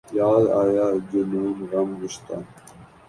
یاد 0.17 0.45
آیا 0.61 0.87
جنون 1.09 1.57
گم 1.71 1.89
گشتہ 1.99 2.35